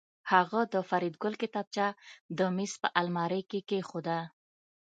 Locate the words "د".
0.73-0.75, 2.37-2.39